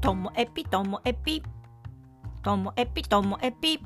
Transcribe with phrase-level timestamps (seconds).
[0.00, 1.42] ともエピともエピ
[2.42, 3.78] ともエピともエピ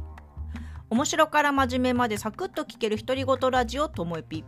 [0.88, 4.44] 面白から真面目までサクッと聞ける独り言ラジオともエピ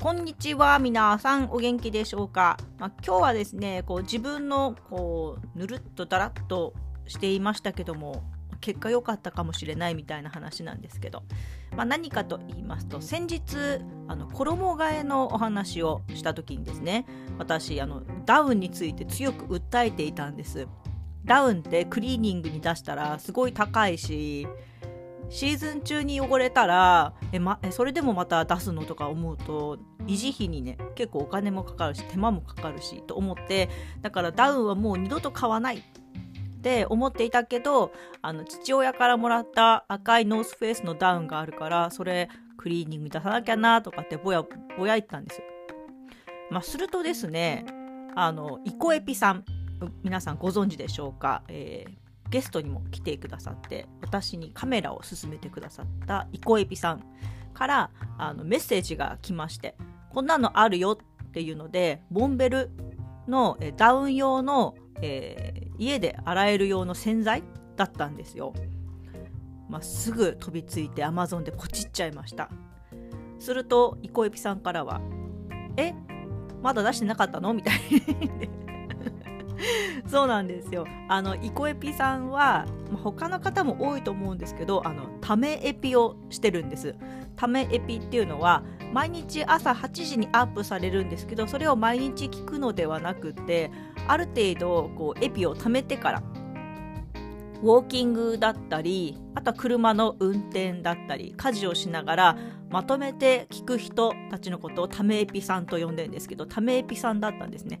[0.00, 6.72] こんにちは皆さんお元気でしょうか、まあ、今日はですねこう自分のこうぬるっとだらっと
[7.06, 8.24] していましたけども
[8.62, 11.22] 結果良かったかもしれないみたいな話なんですけど、
[11.76, 17.04] まあ、何かと言いますと先日あの衣替えのお話をした時にですね
[17.38, 20.66] 私あのダウンについて強く訴えていたんです
[21.24, 24.46] ダウンってクリーニングに出したらすごい高いし
[25.28, 33.68] シーズン中に汚れたらえ、ま、えそれでもまた出すのとか思うと維持費にね結構お金もかかるし手間もかかるしと思って
[34.02, 35.82] だからダウンはもう二度と買わないっ
[36.62, 44.42] て思っていたけどあの父親からもらった赤いノースフェイスのダウンがあるからそれクリーニング出さなきゃなとかってぼや
[44.76, 45.44] ぼや言ったんですよ。
[46.50, 47.64] まあ、するとですね
[48.16, 49.44] あのイコエピさん
[50.02, 57.04] 皆さんご存知でしょうか、えー、ゲストにも来てくださって私にカメラを勧めてくださったイコエピさん
[57.54, 59.76] からあのメッセージが来まして
[60.10, 62.70] こんなのあるよっていうのでボンベル
[63.28, 67.42] のダウン用の、えー、家で洗える用の洗剤
[67.76, 68.52] だったんですよ、
[69.68, 72.50] まあ、すぐ飛びついて Amazon でポチっちゃいました。
[73.38, 75.00] するとイコエピさんからは
[75.78, 75.94] 「え？
[76.60, 78.02] まだ出してなかったの?」みたいに
[80.06, 80.86] そうなんですよ。
[81.08, 82.66] あのイコエピさんは、
[83.02, 86.96] 他の方も多いと思うんですけどあのためエピをしてるんです。
[87.36, 93.70] ためエピっていうのは毎日朝8時にアップされるんですけどそれを毎日聞くのではなくて
[94.08, 96.22] ある程度こうエピを貯めてから
[97.62, 102.36] ウォーキングだったりあとは車の運転だったり家事をしながら
[102.68, 107.80] まとめて聞く人たちのことをためエピさんと呼んでるんですけどためエピさんだったんですね。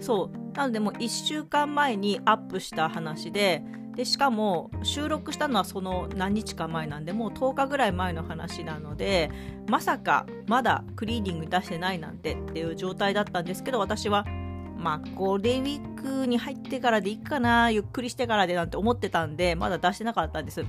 [0.00, 0.56] そう。
[0.56, 3.62] なのでもう1週間前にアップした話で
[3.98, 9.28] でしかも収録したのはその何日か前なんでもう10日ぐらい前の話なので
[9.68, 14.24] まさかまだクリーニング出してないなんてっていう状態だったんですけど私は
[14.76, 20.64] まあゴールデンウィークに入ってからでいいかなゆっくりしてからでなんて思ってたんでまだ出してなかったんです。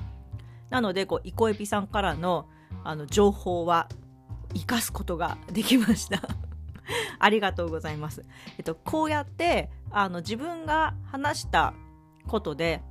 [0.72, 2.48] なのでこうイコエピさんからの
[2.84, 3.90] あの情報は
[4.56, 6.22] 生かすことができました。
[7.20, 8.26] ありがとうございます。
[8.58, 11.74] えっと、こうやってあの自分が話した
[12.28, 12.82] ことで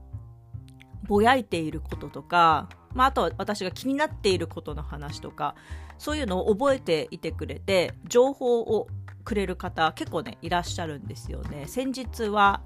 [1.07, 5.55] ぼやいていることとか、まあ、あとは私が気になっていることの話とか
[5.97, 8.89] そういうのを覚えていてくれて情報を
[9.25, 11.67] くれる方結構ねいらっしゃるんですよね。
[11.67, 12.63] 先日は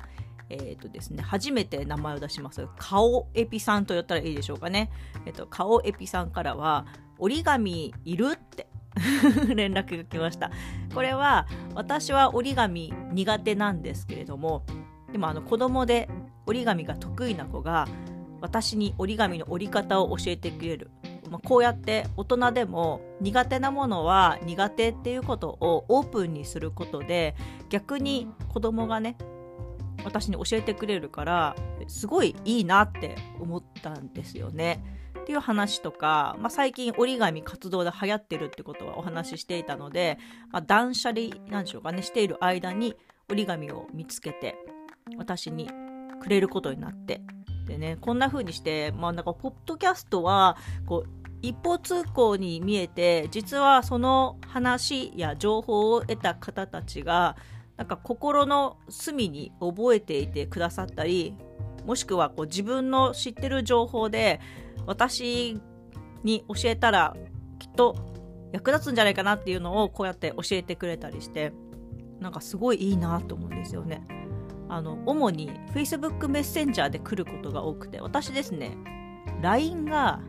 [0.52, 2.66] えーとですね、初めて名前を出します。
[2.76, 4.90] 顔エピさんと言ったらいいでしょうかね。
[5.24, 6.86] えっと、顔エピさんからは、
[7.18, 8.66] 折り紙いるって
[9.54, 10.50] 連絡が来ました。
[10.94, 14.64] これは私は折り紙苦手なんですけれども
[15.10, 16.08] でもあの子供で
[16.46, 17.86] 折り紙が得意な子が
[18.40, 20.90] 私に折り紙の折り方を教えてくれる、
[21.30, 27.36] まあ、こうやって大人でも苦手なものは苦手っていうことをオープンにすることで
[27.68, 29.16] 逆に子供がね
[30.04, 34.82] 私に教えてくれるからすごいいいなって思ってたんですよね。
[35.20, 40.18] っていう話とか、まあ、最近折り紙活動で流行ってるってことはお話ししていたので、
[40.50, 42.96] まあ、断捨離なんでしょうかねしている間に
[43.28, 44.56] 折り紙を見つけて
[45.16, 45.70] 私に
[46.20, 47.20] くれることになって
[47.66, 50.56] でねこんな風にしてまあなんかポッドキャストは
[50.86, 57.36] こう一方通行に見えて実はその話や情報を得た方たちが
[57.76, 61.36] なんか心の隅に覚えていてくださったり
[61.86, 64.40] もしくはこう自分の知ってる情報で
[64.86, 65.60] 私
[66.22, 67.16] に教えたら
[67.58, 67.96] きっと
[68.52, 71.52] 役立つんじゃないかなっていうのをこうやって教えてくれたりして
[72.20, 74.04] なんかすごいいいなと思うんですよね。
[74.68, 78.70] あの主に Facebook メッセンジャーで来ることが多くて私ですね
[79.42, 80.20] LINE が、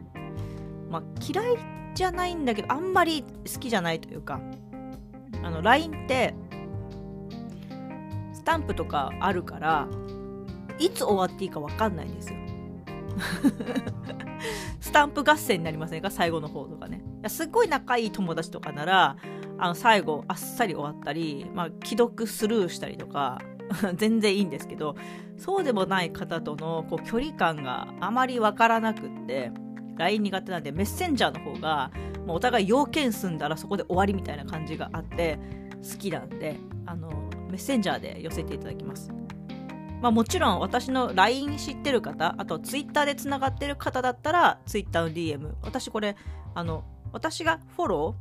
[0.90, 1.58] まあ、嫌い
[1.96, 4.42] じゃないんだけどあんまり好きじゃないというか
[5.44, 6.36] あの LINE って
[8.34, 9.88] スタンプとかあるから
[10.80, 12.40] いつ終わっていいか分かんないんですよ。
[14.80, 16.12] スタンプ合戦になりませんか？
[16.12, 17.04] 最後の方とかね。
[17.28, 19.16] すっごい仲いい友達とかなら、
[19.58, 23.40] あの最後あっさり終わったり、まあ、既読スルーしたりとか、
[23.96, 24.96] 全然いいんですけど、
[25.38, 29.52] そうでもない方とのこう距離感があまりわからなくって、
[29.98, 31.92] LINE 苦手なんでメッセンジャーの方が、
[32.26, 35.40] もうお互い要件済んだらそこで終わりみたいな感じがあって
[35.82, 37.10] 好きなんで、あの、
[37.50, 39.12] メッセンジャーで寄せていただきます。
[40.04, 46.18] まあ、もちろん私の LINE 知ってる方あと Twitter でつながってる方だったら Twitter の DM 私これ
[46.54, 46.84] あの
[47.14, 48.16] 私がフォロ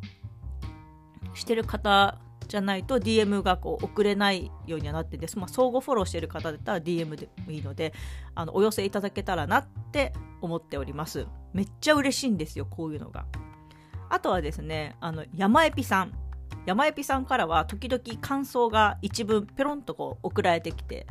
[1.32, 7.92] ーしてる方じゃないと DM がこう送れないようにはなってです、まあ、相互フォローしてる方だったら DM でもいいので
[8.36, 11.26] あのお寄せいただけたらなって思っております。
[11.52, 13.26] めっちゃ嬉しいんですよこういうのが。
[14.08, 16.12] あとはですねあの山エピさん。
[16.64, 21.08] 山エピさんからは時々感想が一文ペロンとこう送られてきて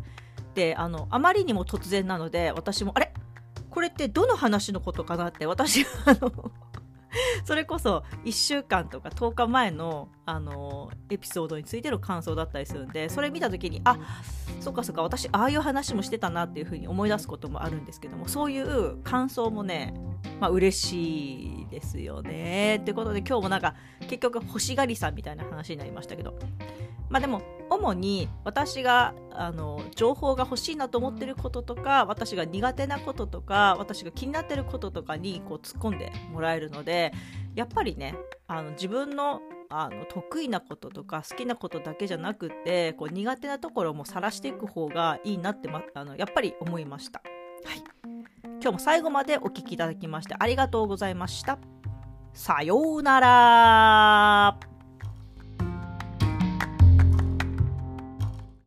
[0.53, 3.13] であのあまりにも突然なので私もあれ？
[3.69, 6.51] これってどの話のことかなって私あの
[7.45, 13.97] それこそ1週間とか10日前の、あのエピソードについての感想だったりするんでそれ見た時にあ
[14.59, 19.93] そっかそっか私ああいう話もしてたなっていうふうに思い出すこともあるんですけどもそういう感想もね
[20.39, 22.77] まあ嬉しいですよね。
[22.81, 26.37] ってことで今日もなんか結局欲しがりさんみたいな話になりましたけど。
[27.11, 37.11] まあでも主に私があの情報が欲しいなと思ってることとか私が苦手なこととか私が気になってることとかにこう突っ込んでもらえるので
[37.53, 38.15] やっぱりね
[38.47, 39.41] あの自分の
[39.71, 47.21] あの得意なこととか好きなことだけじゃなくてこう苦手なところも晒していく方がいいなって、ま、あのやっぱり思いました。
[47.63, 47.83] はい、
[48.43, 51.57] 今日も最後までお聴きいただきましてありがとうございました。
[52.33, 54.80] さようなら